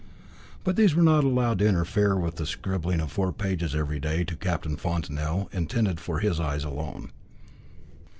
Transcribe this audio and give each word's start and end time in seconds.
But 0.63 0.77
these 0.77 0.95
were 0.95 1.03
not 1.03 1.23
allowed 1.23 1.59
to 1.59 1.67
interfere 1.67 2.15
with 2.19 2.37
the 2.37 2.47
scribbling 2.47 2.99
of 3.01 3.11
four 3.11 3.31
pages 3.31 3.75
every 3.75 3.99
day 3.99 4.23
to 4.23 4.35
Captain 4.35 4.75
Fontanel, 4.75 5.47
intended 5.53 5.99
for 5.99 6.21
his 6.21 6.39
eyes 6.39 6.63
alone. 6.63 7.11